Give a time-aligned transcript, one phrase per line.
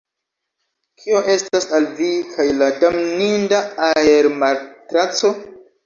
[1.01, 3.63] Kio estas al vi kaj la damninda
[3.93, 5.37] aermatraco?